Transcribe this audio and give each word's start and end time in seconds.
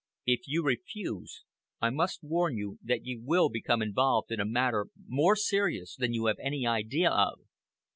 If 0.25 0.47
you 0.47 0.63
refuse, 0.65 1.43
I 1.79 1.91
must 1.91 2.23
warn 2.23 2.57
you 2.57 2.79
that 2.83 3.05
you 3.05 3.21
will 3.23 3.49
become 3.49 3.83
involved 3.83 4.31
in 4.31 4.39
a 4.39 4.45
matter 4.45 4.87
more 5.07 5.35
serious 5.35 5.95
than 5.95 6.11
you 6.11 6.25
have 6.25 6.39
any 6.39 6.65
idea 6.65 7.11
of." 7.11 7.41